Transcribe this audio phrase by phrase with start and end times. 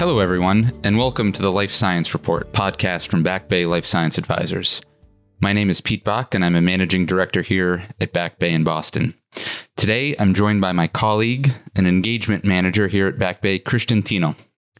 [0.00, 4.16] Hello, everyone, and welcome to the Life Science Report podcast from Back Bay Life Science
[4.16, 4.80] Advisors.
[5.42, 8.64] My name is Pete Bak, and I'm a managing director here at Back Bay in
[8.64, 9.12] Boston.
[9.76, 14.36] Today, I'm joined by my colleague and engagement manager here at Back Bay, Christian Thienel.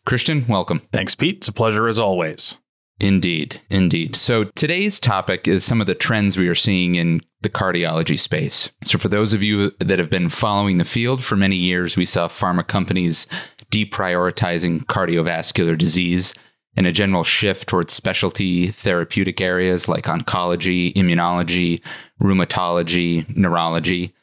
[0.07, 0.81] Christian, welcome.
[0.91, 1.37] Thanks, Pete.
[1.37, 2.57] It's a pleasure as always.
[2.99, 4.15] Indeed, indeed.
[4.15, 8.71] So today's topic is some of the trends we are seeing in the cardiology space.
[8.85, 12.05] So for those of you that have been following the field for many years, we
[12.05, 13.27] saw pharma companies
[13.71, 16.35] deprioritizing cardiovascular disease
[16.77, 21.83] and a general shift towards specialty therapeutic areas like oncology, immunology,
[22.23, 24.15] rheumatology, neurology.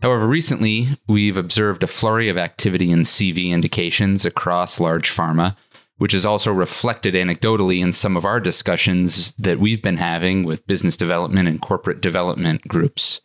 [0.00, 5.56] However, recently we've observed a flurry of activity in CV indications across large pharma
[5.98, 10.66] which is also reflected anecdotally in some of our discussions that we've been having with
[10.66, 13.20] business development and corporate development groups.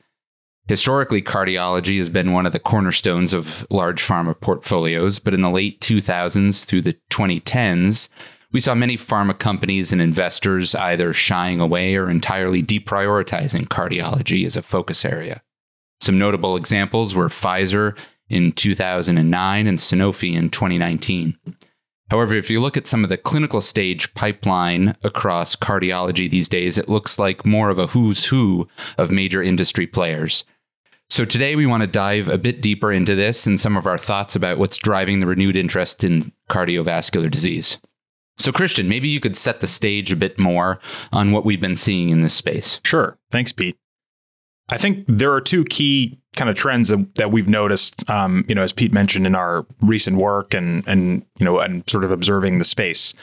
[0.67, 5.49] Historically, cardiology has been one of the cornerstones of large pharma portfolios, but in the
[5.49, 8.07] late 2000s through the 2010s,
[8.53, 14.55] we saw many pharma companies and investors either shying away or entirely deprioritizing cardiology as
[14.55, 15.41] a focus area.
[15.99, 17.97] Some notable examples were Pfizer
[18.29, 21.37] in 2009 and Sanofi in 2019.
[22.09, 26.77] However, if you look at some of the clinical stage pipeline across cardiology these days,
[26.77, 28.67] it looks like more of a who's who
[28.97, 30.43] of major industry players.
[31.09, 33.97] So today we want to dive a bit deeper into this and some of our
[33.97, 37.77] thoughts about what's driving the renewed interest in cardiovascular disease.
[38.37, 40.79] So, Christian, maybe you could set the stage a bit more
[41.11, 42.81] on what we've been seeing in this space.
[42.83, 43.17] Sure.
[43.31, 43.77] Thanks, Pete.
[44.69, 48.63] I think there are two key kind of trends that, we've noticed, um, you know,
[48.63, 52.57] as Pete mentioned in our recent work and and you know and sort of observing
[52.57, 53.13] the space.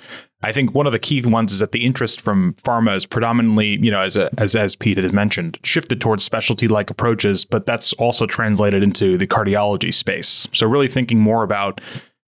[0.42, 3.78] I think one of the key ones is that the interest from pharma is predominantly,
[3.82, 7.66] you know, as a, as as Pete has mentioned, shifted towards specialty like approaches, but
[7.66, 10.48] that's also translated into the cardiology space.
[10.52, 11.80] So really thinking more about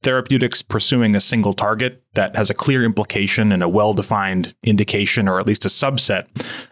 [0.03, 5.29] therapeutics pursuing a single target that has a clear implication and a well defined indication,
[5.29, 6.27] or at least a subset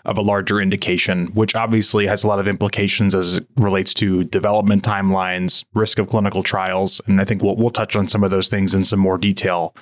[0.04, 4.24] of a larger indication, which obviously has a lot of implications as it relates to
[4.24, 7.00] development timelines, risk of clinical trials.
[7.06, 9.74] And I think we'll, we'll touch on some of those things in some more detail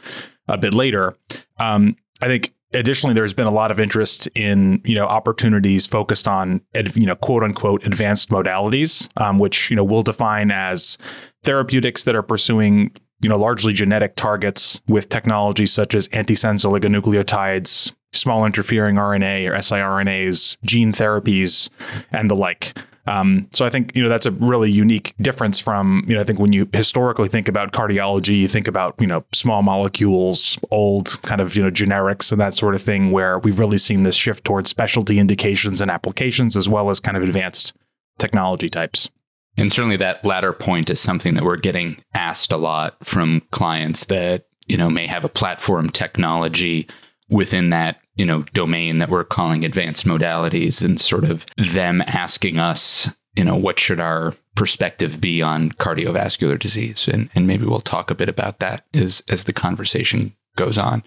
[0.47, 1.17] a bit later.
[1.59, 6.29] Um, I think additionally there's been a lot of interest in you know opportunities focused
[6.29, 6.61] on
[6.95, 10.99] you know quote unquote advanced modalities um, which you know we'll define as
[11.45, 12.91] therapeutics that are pursuing
[13.21, 19.55] you know, largely genetic targets with technologies such as antisense oligonucleotides, small interfering RNA or
[19.55, 21.71] siRNAs, gene therapies,
[22.13, 22.77] and the like.
[23.09, 26.25] Um, so I think you know that's a really unique difference from you know I
[26.25, 31.21] think when you historically think about cardiology, you think about you know small molecules, old
[31.23, 34.15] kind of you know generics and that sort of thing, where we've really seen this
[34.15, 37.73] shift towards specialty indications and applications as well as kind of advanced
[38.19, 39.09] technology types.
[39.59, 44.07] And certainly that latter point is something that we're getting asked a lot from clients
[44.07, 46.89] that, you know, may have a platform technology
[47.29, 52.59] within that, you know, domain that we're calling advanced modalities and sort of them asking
[52.59, 57.09] us, you know, what should our perspective be on cardiovascular disease?
[57.09, 61.03] And and maybe we'll talk a bit about that as as the conversation goes on.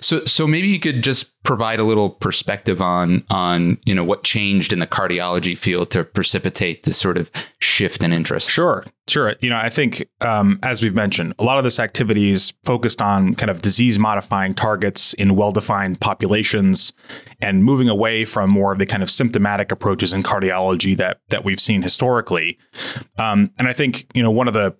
[0.00, 4.24] So so maybe you could just provide a little perspective on on you know what
[4.24, 7.30] changed in the cardiology field to precipitate this sort of
[7.60, 8.50] shift in interest.
[8.50, 9.36] Sure, sure.
[9.40, 13.00] You know, I think um, as we've mentioned, a lot of this activity is focused
[13.00, 16.92] on kind of disease modifying targets in well defined populations,
[17.40, 21.44] and moving away from more of the kind of symptomatic approaches in cardiology that that
[21.44, 22.58] we've seen historically.
[23.18, 24.74] Um, and I think you know one of the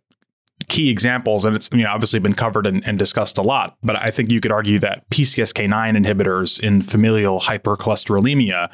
[0.69, 3.77] key examples, and it's you know obviously been covered and, and, discussed a lot.
[3.83, 8.71] But I think you could argue that PCSK9 inhibitors in familial hypercholesterolemia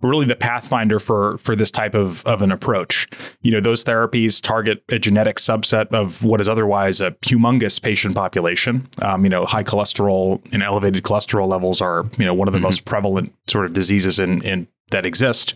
[0.00, 3.08] were really the pathfinder for for this type of of an approach.
[3.42, 8.14] You know, those therapies target a genetic subset of what is otherwise a humongous patient
[8.14, 8.88] population.
[9.02, 12.58] Um, you know, high cholesterol and elevated cholesterol levels are you know one of the
[12.58, 12.66] mm-hmm.
[12.66, 15.54] most prevalent sort of diseases in in that exist.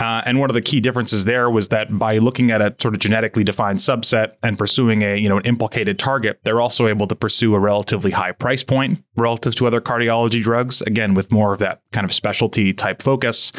[0.00, 2.94] Uh, and one of the key differences there was that by looking at a sort
[2.94, 7.06] of genetically defined subset and pursuing a you know an implicated target, they're also able
[7.06, 10.80] to pursue a relatively high price point relative to other cardiology drugs.
[10.82, 13.52] Again, with more of that kind of specialty type focus,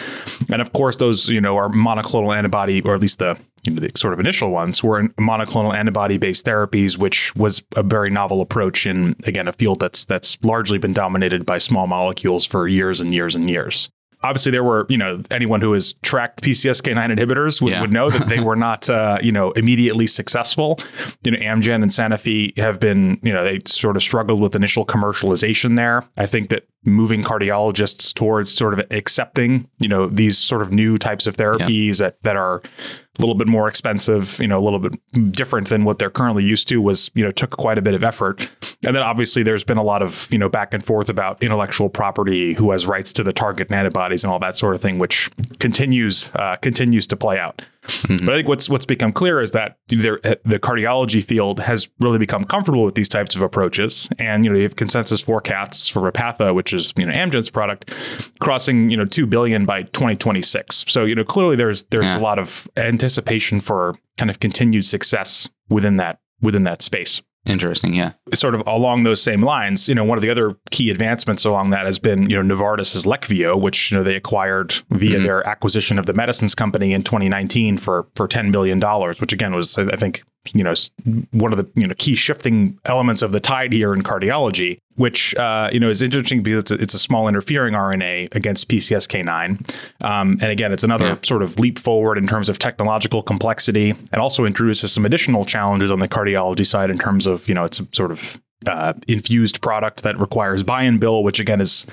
[0.52, 3.80] and of course those you know are monoclonal antibody or at least the you know,
[3.80, 8.42] the sort of initial ones were monoclonal antibody based therapies, which was a very novel
[8.42, 13.00] approach in again a field that's that's largely been dominated by small molecules for years
[13.00, 13.92] and years and years
[14.24, 17.82] obviously there were you know anyone who has tracked PCSK9 inhibitors would, yeah.
[17.82, 20.80] would know that they were not uh, you know immediately successful.
[21.24, 24.86] You know Amgen and Sanofi have been you know they sort of struggled with initial
[24.86, 26.06] commercialization there.
[26.18, 30.98] I think that moving cardiologists towards sort of accepting you know these sort of new
[30.98, 32.08] types of therapies yeah.
[32.08, 32.62] that that are
[33.18, 34.94] a little bit more expensive, you know, a little bit
[35.32, 38.04] different than what they're currently used to was, you know, took quite a bit of
[38.04, 38.50] effort.
[38.84, 41.90] And then obviously there's been a lot of, you know, back and forth about intellectual
[41.90, 44.98] property, who has rights to the target and antibodies and all that sort of thing,
[44.98, 45.30] which
[45.60, 47.62] continues uh, continues to play out.
[47.84, 48.26] Mm-hmm.
[48.26, 52.20] But I think what's what's become clear is that there, the cardiology field has really
[52.20, 56.00] become comfortable with these types of approaches, and you know you have consensus forecasts for
[56.02, 57.92] Repatha, which is you know Amgen's product,
[58.40, 60.86] crossing you know two billion by 2026.
[60.88, 62.20] So you know clearly there's there's yeah.
[62.20, 67.22] a lot of anticipation for kind of continued success within that within that space.
[67.48, 68.14] Interesting, yeah.
[68.36, 71.72] Sort of along those same lines, you know, one of the other key advancements along
[71.72, 75.24] that has been, you know, Novartis's Leqvio, which you know they acquired via mm-hmm.
[75.24, 79.56] their acquisition of the medicines company in 2019 for for 10 billion dollars, which again
[79.56, 80.24] was I think
[80.54, 80.74] you know
[81.32, 85.36] one of the you know key shifting elements of the tide here in cardiology which
[85.36, 89.76] uh, you know is interesting because it's a, it's a, small interfering RNA against PCSK9,
[90.02, 91.18] um, and again, it's another yeah.
[91.24, 95.90] sort of leap forward in terms of technological complexity, and also introduces some additional challenges
[95.90, 99.62] on the cardiology side in terms of you know it's a sort of uh, infused
[99.62, 101.86] product that requires buy and bill, which again is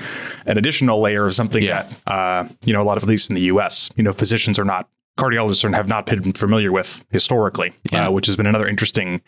[0.47, 1.85] an additional layer of something yeah.
[2.05, 3.91] that uh, you know a lot of at least in the U.S.
[3.97, 8.07] you know physicians are not cardiologists have not been familiar with historically, yeah.
[8.07, 9.21] uh, which has been another interesting,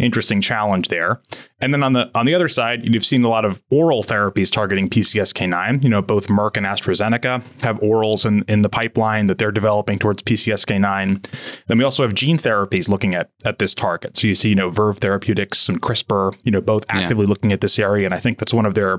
[0.00, 1.20] interesting challenge there.
[1.60, 4.50] And then on the on the other side, you've seen a lot of oral therapies
[4.50, 5.82] targeting PCSK9.
[5.82, 9.98] You know, both Merck and AstraZeneca have orals in, in the pipeline that they're developing
[9.98, 11.26] towards PCSK9.
[11.66, 14.16] Then we also have gene therapies looking at at this target.
[14.16, 17.30] So you see, you know, Verve Therapeutics and CRISPR, you know, both actively yeah.
[17.30, 18.98] looking at this area, and I think that's one of their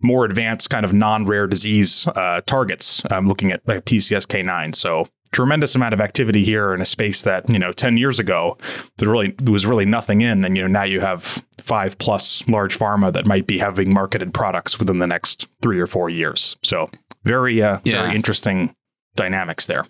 [0.00, 4.74] more advanced kind of non-rare disease uh, targets, um, looking at like, PCSK9.
[4.74, 8.56] So tremendous amount of activity here in a space that you know 10 years ago
[8.96, 10.44] there really there was really nothing in.
[10.44, 14.32] And you know now you have five plus large pharma that might be having marketed
[14.34, 16.56] products within the next three or four years.
[16.62, 16.90] So
[17.24, 18.02] very uh, yeah.
[18.02, 18.74] very interesting
[19.16, 19.86] dynamics there.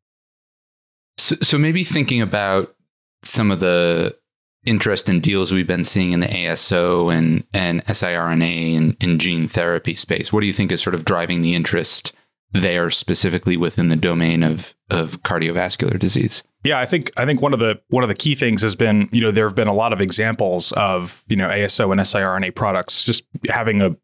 [1.18, 2.74] So, so maybe thinking about
[3.22, 4.16] some of the
[4.64, 9.48] interest in deals we've been seeing in the ASO and and siRNA and, and gene
[9.48, 12.12] therapy space what do you think is sort of driving the interest
[12.52, 16.42] there specifically within the domain of of cardiovascular disease.
[16.64, 19.08] Yeah, I think I think one of the one of the key things has been,
[19.12, 22.54] you know, there have been a lot of examples of, you know, ASO and siRNA
[22.54, 23.96] products just having a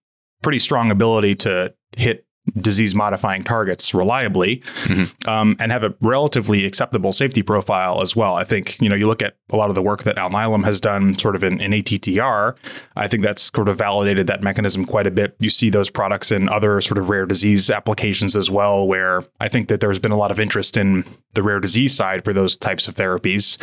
[0.43, 2.27] pretty strong ability to hit
[2.57, 5.29] disease modifying targets reliably mm-hmm.
[5.29, 8.35] um, and have a relatively acceptable safety profile as well.
[8.35, 10.81] I think, you know, you look at a lot of the work that Alnylam has
[10.81, 12.55] done sort of in, in ATTR,
[12.97, 15.37] I think that's sort of validated that mechanism quite a bit.
[15.41, 19.49] You see those products in other sort of rare disease applications as well, where I
[19.49, 21.05] think that there's been a lot of interest in
[21.35, 23.59] the rare disease side for those types of therapies.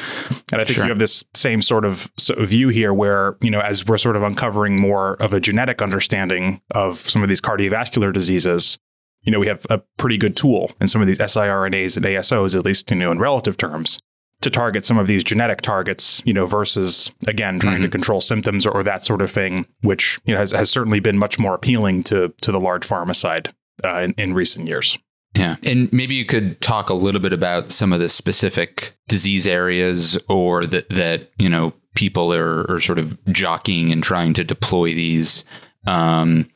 [0.52, 0.86] And I think sure.
[0.86, 4.24] you have this same sort of view here where, you know, as we're sort of
[4.24, 8.71] uncovering more of a genetic understanding of some of these cardiovascular diseases,
[9.24, 12.56] you know, we have a pretty good tool in some of these siRNAs and ASOs,
[12.56, 14.00] at least, you know, in relative terms,
[14.42, 17.84] to target some of these genetic targets, you know, versus again trying mm-hmm.
[17.84, 21.00] to control symptoms or, or, that sort of thing, which you know has, has certainly
[21.00, 23.54] been much more appealing to to the large pharma side
[23.84, 24.98] uh, in, in recent years.
[25.36, 25.56] Yeah.
[25.64, 30.20] And maybe you could talk a little bit about some of the specific disease areas
[30.28, 34.94] or that that, you know, people are, are sort of jockeying and trying to deploy
[34.94, 35.46] these
[35.88, 36.50] um,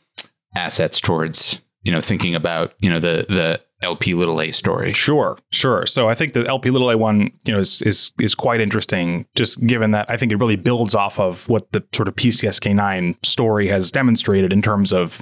[0.56, 4.92] assets towards you know, thinking about, you know, the the LP little a story.
[4.94, 5.86] Sure, sure.
[5.86, 9.28] So I think the LP little a one, you know, is is is quite interesting,
[9.36, 13.24] just given that I think it really builds off of what the sort of PCSK9
[13.24, 15.22] story has demonstrated in terms of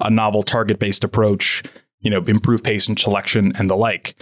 [0.00, 1.62] a novel target based approach,
[2.00, 4.14] you know, improved patient selection and the like.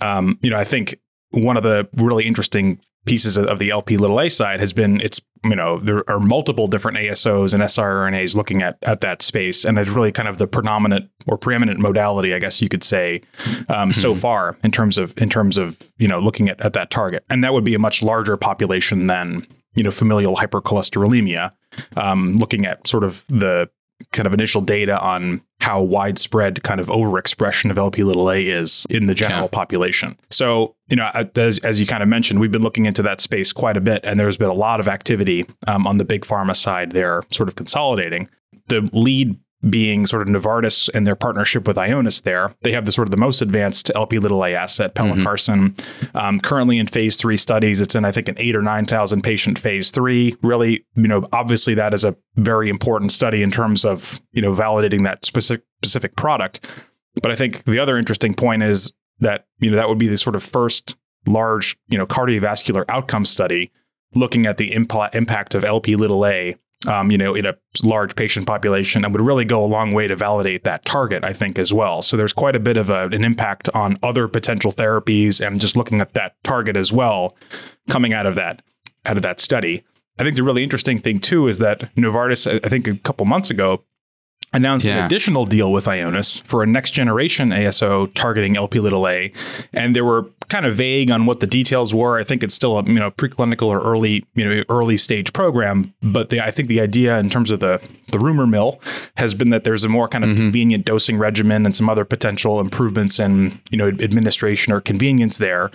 [0.00, 0.98] Um, you know, I think
[1.30, 5.20] one of the really interesting pieces of the LP little a side has been it's
[5.44, 9.78] you know there are multiple different ASOs and siRNAs looking at at that space, and
[9.78, 13.22] it's really kind of the predominant or preeminent modality, I guess you could say,
[13.68, 14.20] um, so mm-hmm.
[14.20, 17.42] far in terms of in terms of you know looking at at that target, and
[17.44, 21.50] that would be a much larger population than you know familial hypercholesterolemia,
[21.96, 23.70] um, looking at sort of the
[24.12, 28.86] kind of initial data on how widespread kind of overexpression of LP little a is
[28.90, 29.48] in the general yeah.
[29.48, 30.16] population.
[30.30, 33.52] So, you know, as, as you kind of mentioned, we've been looking into that space
[33.52, 36.54] quite a bit, and there's been a lot of activity um, on the big pharma
[36.54, 38.28] side there, sort of consolidating.
[38.68, 39.36] The lead
[39.68, 42.54] being sort of Novartis and their partnership with Ionis there.
[42.62, 46.16] They have the sort of the most advanced LP little a asset, pelacarsen, mm-hmm.
[46.16, 47.80] um, currently in phase three studies.
[47.80, 50.36] It's in, I think, an eight or 9,000 patient phase three.
[50.42, 54.52] Really, you know, obviously that is a very important study in terms of, you know,
[54.52, 56.64] validating that specific, specific product.
[57.20, 60.18] But I think the other interesting point is that, you know, that would be the
[60.18, 60.94] sort of first
[61.26, 63.72] large, you know, cardiovascular outcome study
[64.14, 68.14] looking at the imp- impact of LP little a um, you know, in a large
[68.14, 71.58] patient population and would really go a long way to validate that target, I think,
[71.58, 72.02] as well.
[72.02, 75.76] So there's quite a bit of a, an impact on other potential therapies and just
[75.76, 77.36] looking at that target as well
[77.88, 78.62] coming out of that
[79.06, 79.84] out of that study.
[80.18, 83.50] I think the really interesting thing too is that Novartis, I think a couple months
[83.50, 83.84] ago,
[84.52, 84.98] announced yeah.
[84.98, 89.32] an additional deal with Ionis for a next generation ASO targeting LP little a,
[89.72, 92.18] and they were kind of vague on what the details were.
[92.18, 95.92] I think it's still a you know preclinical or early you know early stage program,
[96.02, 97.80] but the, I think the idea in terms of the
[98.12, 98.80] the rumor mill
[99.16, 100.40] has been that there's a more kind of mm-hmm.
[100.40, 105.70] convenient dosing regimen and some other potential improvements in you know administration or convenience there,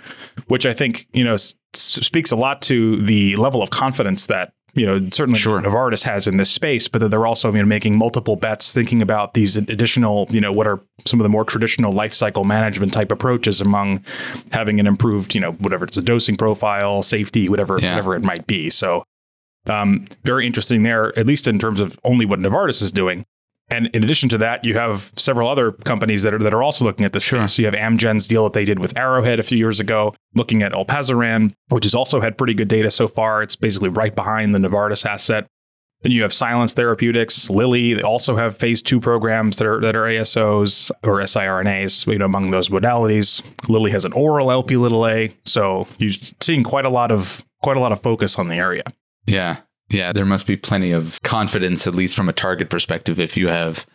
[0.48, 4.52] which I think you know s- speaks a lot to the level of confidence that
[4.74, 5.60] you know, certainly sure.
[5.60, 9.02] Novartis has in this space, but that they're also you know making multiple bets, thinking
[9.02, 12.92] about these additional, you know, what are some of the more traditional life cycle management
[12.92, 14.04] type approaches among
[14.52, 17.90] having an improved, you know, whatever it's a dosing profile, safety, whatever, yeah.
[17.90, 18.70] whatever it might be.
[18.70, 19.04] So,
[19.66, 23.24] um, very interesting there, at least in terms of only what Novartis is doing.
[23.68, 26.84] And in addition to that, you have several other companies that are that are also
[26.84, 27.22] looking at this.
[27.22, 27.46] Sure.
[27.48, 30.62] So you have Amgen's deal that they did with Arrowhead a few years ago, looking
[30.62, 33.42] at olpasiran, which has also had pretty good data so far.
[33.42, 35.46] It's basically right behind the Novartis asset.
[36.02, 37.94] Then you have Silence Therapeutics, Lilly.
[37.94, 42.06] They also have phase two programs that are that are ASOs or siRNAs.
[42.06, 45.34] You know, among those modalities, Lilly has an oral LP little a.
[45.46, 48.82] So you're seeing quite a lot of quite a lot of focus on the area.
[49.24, 49.60] Yeah,
[49.90, 53.48] yeah, there must be plenty of confidence, at least from a target perspective, if you
[53.48, 53.86] have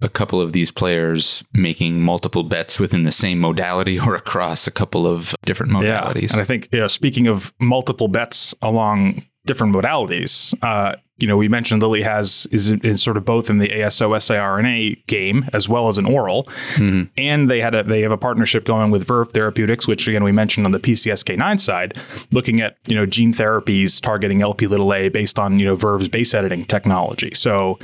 [0.00, 4.70] a couple of these players making multiple bets within the same modality or across a
[4.70, 6.30] couple of different modalities.
[6.30, 6.32] Yeah.
[6.32, 11.46] And I think, know, speaking of multiple bets along different modalities, uh, you know, we
[11.46, 15.86] mentioned Lilly has is, is sort of both in the ASO siRNA game as well
[15.86, 16.44] as an oral,
[16.74, 17.04] mm-hmm.
[17.16, 20.32] and they had a they have a partnership going with Verve Therapeutics, which again we
[20.32, 21.96] mentioned on the PCSK9 side,
[22.32, 26.08] looking at you know gene therapies targeting LP little a based on you know Verve's
[26.08, 27.32] base editing technology.
[27.34, 27.78] So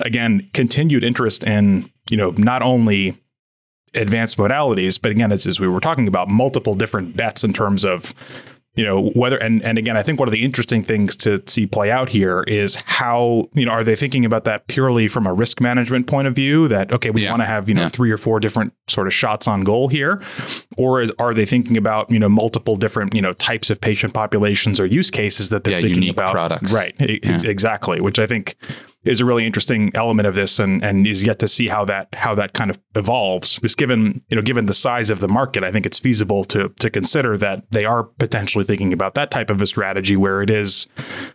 [0.00, 3.16] again, continued interest in you know not only
[3.94, 7.84] advanced modalities, but again, as, as we were talking about, multiple different bets in terms
[7.84, 8.14] of
[8.74, 11.66] you know whether and and again i think one of the interesting things to see
[11.66, 15.32] play out here is how you know are they thinking about that purely from a
[15.32, 17.30] risk management point of view that okay we yeah.
[17.30, 17.88] want to have you know yeah.
[17.88, 20.22] three or four different sort of shots on goal here
[20.76, 24.14] or is are they thinking about you know multiple different you know types of patient
[24.14, 28.56] populations or use cases that they're yeah, thinking about products right exactly which i think
[29.04, 32.08] is a really interesting element of this and and is yet to see how that
[32.14, 33.58] how that kind of evolves.
[33.58, 36.68] Just given, you know, given the size of the market, I think it's feasible to
[36.68, 40.50] to consider that they are potentially thinking about that type of a strategy where it
[40.50, 40.86] is,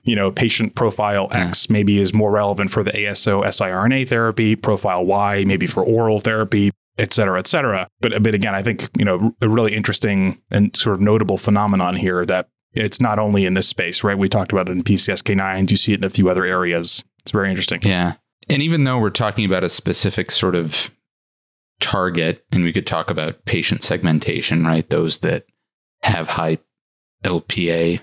[0.03, 1.73] you know, patient profile X yeah.
[1.73, 6.71] maybe is more relevant for the ASO siRNA therapy, profile Y maybe for oral therapy,
[6.97, 7.87] et cetera, et cetera.
[8.01, 11.95] But, but again, I think, you know, a really interesting and sort of notable phenomenon
[11.95, 14.17] here that it's not only in this space, right?
[14.17, 15.71] We talked about it in PCSK9s.
[15.71, 17.03] You see it in a few other areas.
[17.25, 17.81] It's very interesting.
[17.81, 18.13] Yeah.
[18.49, 20.91] And even though we're talking about a specific sort of
[21.79, 24.87] target, and we could talk about patient segmentation, right?
[24.89, 25.45] Those that
[26.03, 26.59] have high
[27.23, 27.99] LPA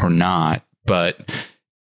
[0.00, 1.30] or not, but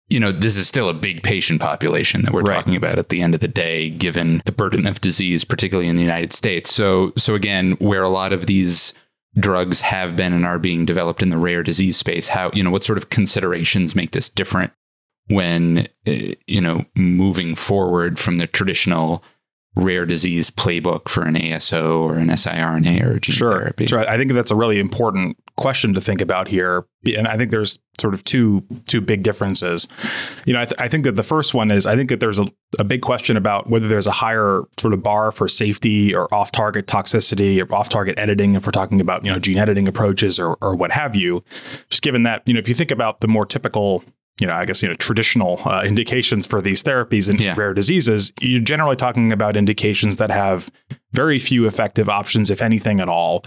[0.09, 2.55] you know, this is still a big patient population that we're right.
[2.55, 5.97] talking about at the end of the day, given the burden of disease, particularly in
[5.97, 6.73] the United States.
[6.73, 8.93] So, so again, where a lot of these
[9.37, 12.71] drugs have been and are being developed in the rare disease space, how you know
[12.71, 14.71] what sort of considerations make this different
[15.29, 19.23] when uh, you know moving forward from the traditional
[19.77, 23.87] rare disease playbook for an ASO or an siRNA or gene sure, therapy.
[23.87, 23.99] Sure.
[24.09, 26.85] I think that's a really important question to think about here.
[27.15, 29.87] And I think there's sort of two two big differences.
[30.45, 32.39] You know, I, th- I think that the first one is I think that there's
[32.39, 32.47] a,
[32.79, 36.87] a big question about whether there's a higher sort of bar for safety or off-target
[36.87, 40.75] toxicity or off-target editing if we're talking about, you know, gene editing approaches or, or
[40.75, 41.43] what have you.
[41.89, 44.03] Just given that, you know, if you think about the more typical
[44.39, 47.55] you know, I guess, you know, traditional uh, indications for these therapies in yeah.
[47.57, 50.69] rare diseases, you're generally talking about indications that have
[51.11, 53.43] very few effective options, if anything at all.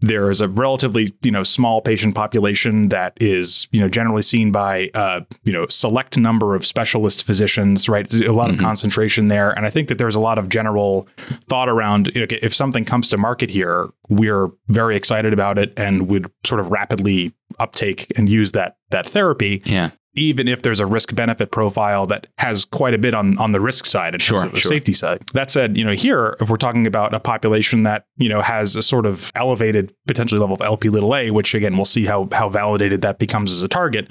[0.00, 4.52] There is a relatively, you know, small patient population that is, you know, generally seen
[4.52, 8.06] by, uh, you know, select number of specialist physicians, right?
[8.06, 8.58] There's a lot mm-hmm.
[8.58, 9.50] of concentration there.
[9.52, 11.08] And I think that there's a lot of general
[11.48, 15.72] thought around, you know, if something comes to market here, we're very excited about it
[15.78, 19.62] and would sort of rapidly uptake and use that that therapy.
[19.64, 23.52] Yeah even if there's a risk benefit profile that has quite a bit on on
[23.52, 24.68] the risk side and sure, the sure.
[24.68, 25.24] safety side.
[25.32, 28.76] That said, you know, here if we're talking about a population that you know has
[28.76, 32.28] a sort of elevated potentially level of LP little a, which again we'll see how
[32.32, 34.10] how validated that becomes as a target.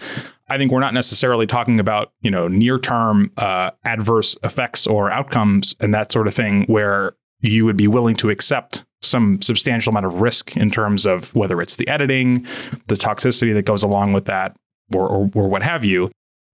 [0.50, 5.10] I think we're not necessarily talking about you know near term uh, adverse effects or
[5.10, 9.92] outcomes and that sort of thing where you would be willing to accept some substantial
[9.92, 12.48] amount of risk in terms of whether it's the editing,
[12.88, 14.56] the toxicity that goes along with that,
[14.96, 16.12] or, or, or what have you.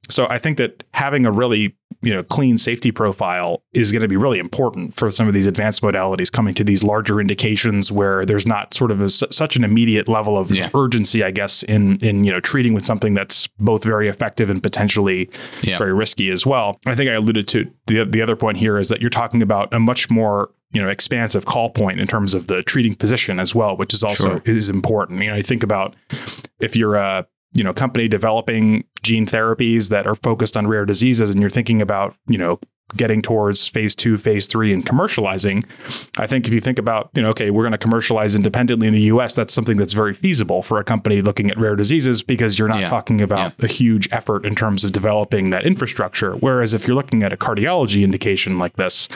[0.09, 4.07] so I think that having a really you know clean safety profile is going to
[4.07, 8.23] be really important for some of these advanced modalities coming to these larger indications where
[8.25, 10.69] there's not sort of a, such an immediate level of Yeah.
[10.73, 14.63] urgency, I guess, in in you know treating with something that's both very effective and
[14.63, 15.29] potentially
[15.61, 15.77] Yeah.
[15.77, 16.79] very risky as well.
[16.85, 19.73] I think I alluded to the the other point here is that you're talking about
[19.73, 23.53] a much more you know expansive call point in terms of the treating physician as
[23.53, 24.41] well, which is also Sure.
[24.45, 25.21] is important.
[25.21, 25.95] You know, you think about
[26.61, 31.29] if you're a you know company developing gene therapies that are focused on rare diseases
[31.29, 32.59] and you're thinking about you know
[32.97, 35.63] getting towards phase two phase three and commercializing
[36.17, 38.93] i think if you think about you know okay we're going to commercialize independently in
[38.95, 42.57] the us that's something that's very feasible for a company looking at rare diseases because
[42.57, 42.89] you're not Yeah.
[42.89, 47.21] talking about a huge effort in terms of developing that infrastructure whereas if you're looking
[47.21, 49.07] at a cardiology indication like this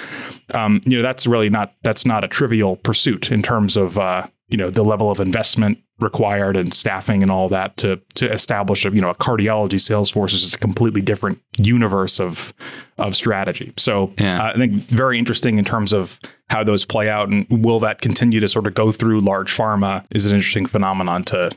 [0.53, 4.27] um, you know that's really not that's not a trivial pursuit in terms of uh,
[4.49, 8.83] you know the level of investment required and staffing and all that to to establish
[8.83, 12.53] a you know a cardiology sales force is just a completely different universe of
[12.97, 13.73] of strategy.
[13.77, 14.41] So Yeah.
[14.43, 16.19] uh, I think very interesting in terms of
[16.49, 20.03] how those play out and will that continue to sort of go through large pharma
[20.11, 21.51] is an interesting phenomenon to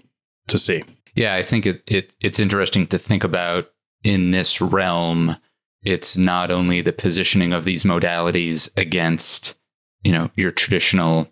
[0.49, 0.85] to see.
[1.15, 3.71] Yeah, I think it, it it's interesting to think about
[4.05, 5.37] in this realm.
[5.83, 9.55] It's not only the positioning of these modalities against,
[10.03, 11.29] you know, your traditional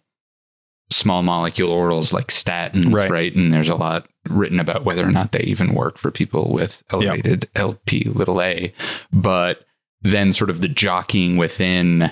[1.05, 3.11] small molecule orals like statins, Right.
[3.11, 3.35] right?
[3.37, 6.83] And there's a lot written about whether or not they even work for people with
[6.91, 8.73] elevated LP little a.
[9.13, 9.67] But
[10.01, 12.11] then sort of the jockeying within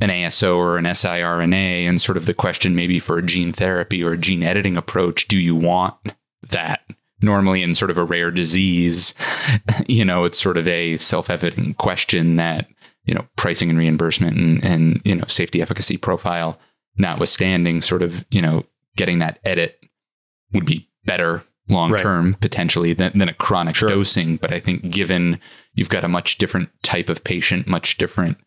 [0.00, 4.02] an ASO or an siRNA and sort of the question maybe for a gene therapy
[4.02, 5.94] or a gene editing approach, do you want
[6.50, 6.80] that?
[7.22, 9.14] Normally in sort of a rare disease,
[9.88, 12.68] you know, it's sort of a self-evident question that,
[13.04, 16.58] you know, pricing and reimbursement and, and you know, safety efficacy profile
[16.98, 18.64] notwithstanding, sort of, you know,
[18.96, 19.84] getting that edit
[20.52, 23.88] would be better long term potentially than, than a chronic Sure.
[23.88, 24.36] dosing.
[24.36, 25.38] But I think given
[25.74, 28.38] you've got a much different type of patient, much different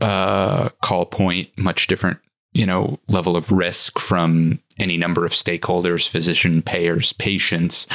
[0.00, 2.18] uh, call point, much different,
[2.52, 7.86] you know, level of risk from any number of stakeholders, physician, payers, patients,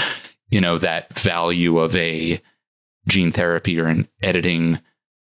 [0.50, 2.42] you know, that value of a
[3.08, 4.80] gene therapy or an editing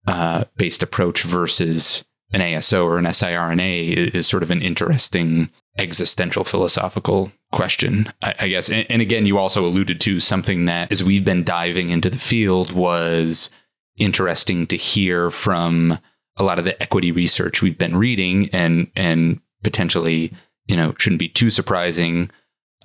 [0.07, 5.51] uh, based approach versus an ASO or an siRNA is, is sort of an interesting
[5.79, 8.69] existential philosophical question, I, I guess.
[8.71, 12.19] And, and again, you also alluded to something that, as we've been diving into the
[12.19, 13.51] field, was
[13.99, 15.99] interesting to hear from
[16.37, 20.33] a lot of the equity research we've been reading, and and potentially,
[20.67, 22.31] you know, shouldn't be too surprising.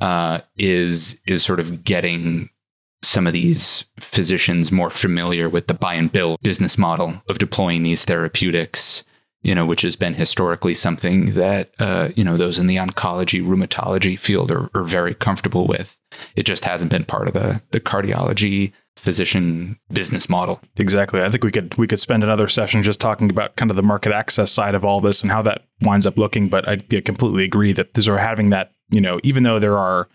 [0.01, 2.49] Uh, is is sort of getting
[3.03, 7.83] some of these physicians more familiar with the buy and bill business model of deploying
[7.83, 9.03] these therapeutics
[9.43, 13.45] you know, which has been historically something that, uh, you know, those in the oncology,
[13.45, 15.97] rheumatology field are, are very comfortable with.
[16.35, 20.61] It just hasn't been part of the, the cardiology physician business model.
[20.77, 21.21] Exactly.
[21.21, 23.83] I think we could we could spend another session just talking about kind of the
[23.83, 26.47] market access side of all this and how that winds up looking.
[26.47, 30.07] But I completely agree that these are having that, you know, even though there are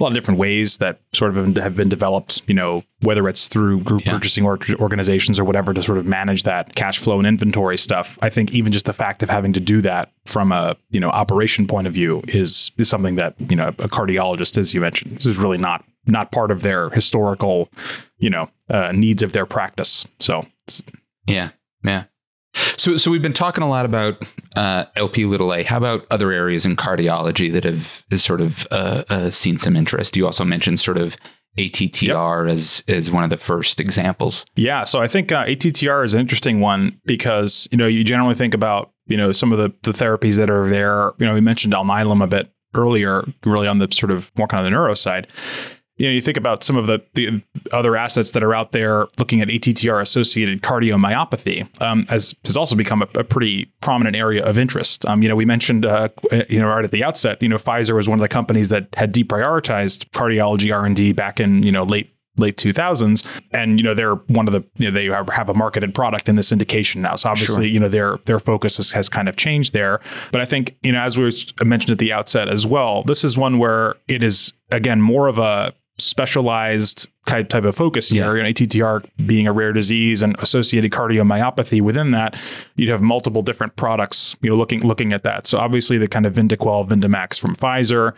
[0.00, 3.46] a lot of different ways that sort of have been developed, you know, whether it's
[3.48, 4.12] through group Yeah.
[4.12, 8.18] purchasing or organizations or whatever to sort of manage that cash flow and inventory stuff.
[8.22, 11.10] I think even just the fact of having to do that from a, you know,
[11.10, 15.16] operation point of view is is something that, you know, a cardiologist, as you mentioned,
[15.16, 17.68] this is really not not part of their historical,
[18.18, 20.04] you know, uh, needs of their practice.
[20.20, 20.82] So it's,
[21.26, 21.50] Yeah.
[21.84, 22.04] Yeah.
[22.54, 24.24] So, so we've been talking a lot about
[24.56, 25.62] uh, LP little a.
[25.62, 29.76] How about other areas in cardiology that have has sort of uh, uh, seen some
[29.76, 30.16] interest?
[30.16, 31.16] You also mentioned sort of
[31.58, 34.44] ATTR as as one of the first examples.
[34.56, 38.34] Yeah, so I think uh, ATTR is an interesting one because you know you generally
[38.34, 41.12] think about you know some of the the therapies that are there.
[41.18, 44.60] You know, we mentioned Alnylam a bit earlier, really on the sort of more kind
[44.60, 45.28] of the neuro side.
[46.02, 49.06] You know, you think about some of the, the other assets that are out there
[49.18, 54.44] looking at ATTR associated cardiomyopathy um, as has also become a, a pretty prominent area
[54.44, 55.06] of interest.
[55.06, 56.08] Um, you know, we mentioned, uh,
[56.48, 58.88] you know, right at the outset, you know, Pfizer was one of the companies that
[58.96, 63.84] had deprioritized cardiology R and D back in you know late late 2000s and you
[63.84, 66.50] know they're one of the you know they have have a marketed product in this
[66.50, 67.14] indication now.
[67.14, 70.00] So obviously you know their their focus has, has kind of changed there.
[70.32, 71.30] But i think you know as we
[71.62, 75.38] mentioned at the outset as well this is one where it is again more of
[75.38, 78.42] a specialized type type of focus here Yeah.
[78.42, 82.36] know, ATTR being a rare disease and associated cardiomyopathy within that
[82.74, 86.26] you'd have multiple different products you know looking looking at that so obviously the kind
[86.26, 88.14] of Vyndaqel Vyndamax from Pfizer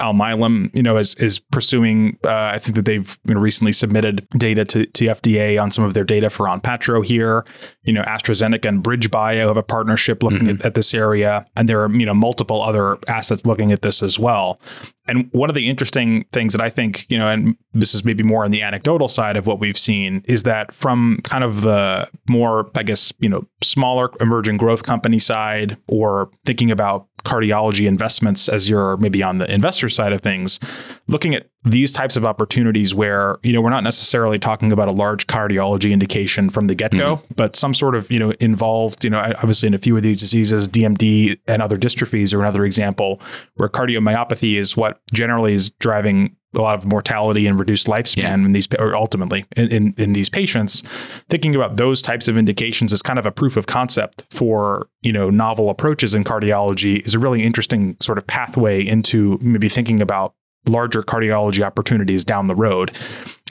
[0.00, 2.18] Alnylam, you know, is is pursuing.
[2.24, 5.84] Uh, I think that they've you know, recently submitted data to, to FDA on some
[5.84, 7.44] of their data for Onpattro here.
[7.84, 11.80] You know, AstraZeneca and BridgeBio have a partnership looking at, at this area, and there
[11.84, 14.60] are you know multiple other assets looking at this as well.
[15.06, 18.24] And one of the interesting things that I think, you know, and this is maybe
[18.24, 21.62] more more on the anecdotal side of what we've seen is that from kind of
[21.62, 27.86] the more, I guess, you know, smaller emerging growth company side or thinking about cardiology
[27.86, 30.60] investments as you're maybe on the investor side of things,
[31.08, 34.94] looking at these types of opportunities where, you know, we're not necessarily talking about a
[34.94, 37.34] large cardiology indication from the get-go, mm-hmm.
[37.36, 40.20] but some sort of, you know, involved, you know, obviously in a few of these
[40.20, 43.18] diseases, DMD and other dystrophies are another example
[43.54, 48.34] where cardiomyopathy is what generally is driving a lot of mortality and reduced lifespan yeah.
[48.34, 50.82] in these, or ultimately in, in, in these patients.
[51.28, 55.12] Thinking about those types of indications as kind of a proof of concept for you
[55.12, 60.00] know novel approaches in cardiology is a really interesting sort of pathway into maybe thinking
[60.00, 60.34] about
[60.66, 62.92] larger cardiology opportunities down the road.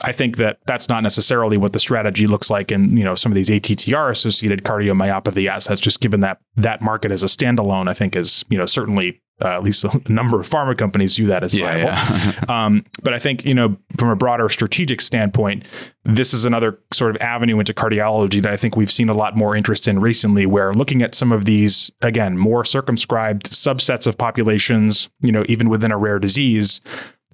[0.02, 3.32] I think that that's not necessarily what the strategy looks like in you know some
[3.32, 5.80] of these ATTR associated cardiomyopathy assets.
[5.80, 9.48] Just given that that market as a standalone, I think is you know certainly uh,
[9.48, 11.88] at least a number of pharma companies view that as yeah, viable.
[11.88, 12.44] Yeah.
[12.48, 15.64] um, but I think, you know, from a broader strategic standpoint,
[16.04, 19.36] this is another sort of avenue into cardiology that I think we've seen a lot
[19.36, 24.16] more interest in recently, where looking at some of these, again, more circumscribed subsets of
[24.16, 26.80] populations, you know, even within a rare disease,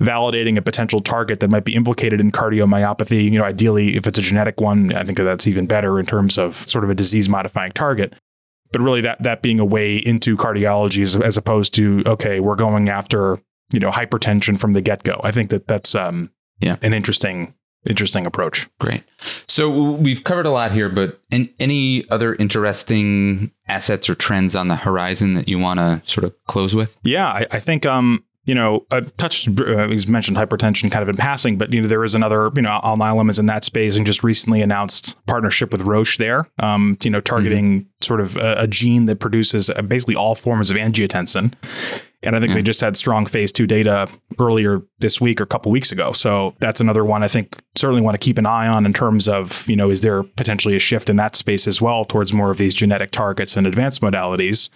[0.01, 3.25] validating a potential target that might be implicated in cardiomyopathy.
[3.25, 6.39] You know, ideally, if it's a genetic one, I think that's even better in terms
[6.39, 8.15] of sort of a disease modifying target
[8.73, 12.57] but really that that being a way into cardiology as, as opposed to okay, we're
[12.57, 13.41] going after
[13.73, 15.21] you know hypertension from the get go.
[15.23, 16.31] I think that that's um,
[16.61, 17.55] yeah an interesting
[17.87, 18.69] interesting approach.
[18.79, 19.05] Great.
[19.49, 24.77] So we've covered a lot here, but any other interesting assets or trends on the
[24.77, 26.99] horizon that you want to sort of close with?
[27.03, 31.09] Yeah, I, I think um, you know, I touched, uh, he's mentioned hypertension kind of
[31.09, 33.97] in passing, but, you know, there is another, you know, Alnylam is in that space
[33.97, 37.87] and just recently announced partnership with Roche there, um, you know, targeting.
[38.01, 41.53] Sort of a, a, gene that produces uh, basically all forms of angiotensin.
[42.23, 44.07] And I think they just had strong phase two data
[44.39, 46.13] earlier this week or a couple weeks ago.
[46.13, 49.27] So that's another one I think certainly want to keep an eye on in terms
[49.27, 52.51] of, you know, is there potentially a shift in that space as well towards more
[52.51, 54.69] of these genetic targets and advanced modalities?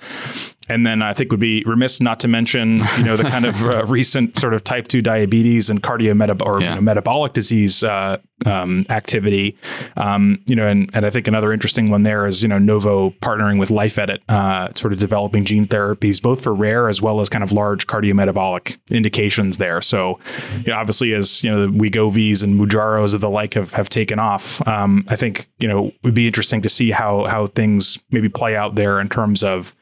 [0.71, 3.63] And then I think would be remiss not to mention, you know, the kind of
[3.69, 6.71] uh, recent sort of type two diabetes and cardiometabolic or yeah.
[6.71, 9.57] you know, metabolic disease uh, um, activity.
[9.99, 13.14] Um, you know, and, and I think another interesting one there is, you know, Novo
[13.21, 17.21] partnering with Life Edit, uh, sort of developing gene therapies, both for rare as well
[17.21, 19.81] as kind of large cardiometabolic indications there.
[19.81, 20.19] So,
[20.59, 23.89] you know, obviously as, you know, the Wegovys and Mounjaros of the like have, have
[23.89, 27.47] taken off, um, I think, you know, it would be interesting to see how, how
[27.47, 29.75] things maybe play out there in terms of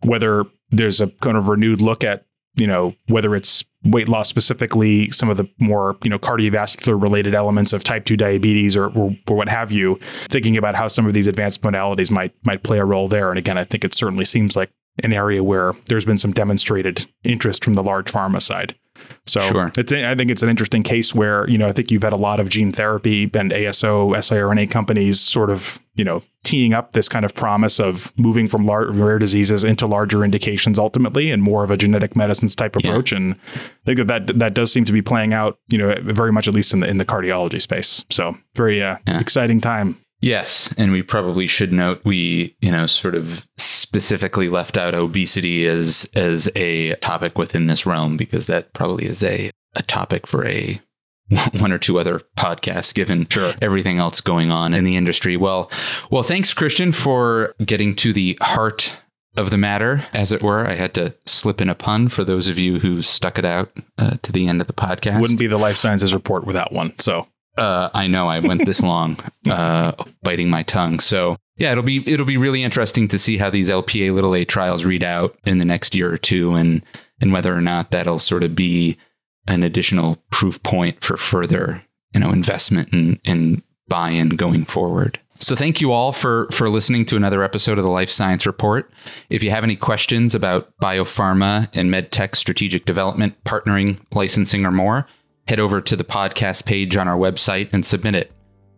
[0.00, 5.10] whether there's a kind of renewed look at you know whether it's weight loss specifically
[5.10, 9.16] some of the more you know cardiovascular related elements of type 2 diabetes or, or,
[9.28, 12.78] or what have you thinking about how some of these advanced modalities might might play
[12.78, 14.70] a role there and again i think it certainly seems like
[15.02, 18.76] an area where there's been some demonstrated interest from the large pharma side
[19.26, 19.72] so sure.
[19.76, 22.16] it's I think it's an interesting case where you know I think you've had a
[22.16, 27.08] lot of gene therapy and ASO siRNA companies sort of you know teeing up this
[27.08, 31.62] kind of promise of moving from lar- rare diseases into larger indications ultimately and more
[31.62, 33.18] of a genetic medicines type approach yeah.
[33.18, 36.32] and I think that, that that does seem to be playing out you know very
[36.32, 39.20] much at least in the in the cardiology space so very uh, yeah.
[39.20, 44.78] exciting time Yes, and we probably should note we, you know, sort of specifically left
[44.78, 49.82] out obesity as as a topic within this realm because that probably is a a
[49.82, 50.80] topic for a
[51.58, 53.54] one or two other podcasts given sure.
[53.62, 55.36] everything else going on in the industry.
[55.36, 55.70] Well,
[56.10, 58.96] well, thanks Christian for getting to the heart
[59.36, 60.66] of the matter, as it were.
[60.66, 63.70] I had to slip in a pun for those of you who stuck it out
[63.98, 65.20] uh, to the end of the podcast.
[65.20, 66.98] Wouldn't be the life sciences report without one.
[66.98, 71.00] So uh, I know I went this long, uh, biting my tongue.
[71.00, 74.44] So yeah, it'll be it'll be really interesting to see how these LPA little a
[74.44, 76.84] trials read out in the next year or two, and
[77.20, 78.98] and whether or not that'll sort of be
[79.48, 81.82] an additional proof point for further
[82.14, 85.18] you know investment and, and buy-in going forward.
[85.38, 88.90] So thank you all for for listening to another episode of the Life Science Report.
[89.30, 95.06] If you have any questions about biopharma and medtech strategic development, partnering, licensing, or more
[95.48, 98.30] head over to the podcast page on our website and submit it.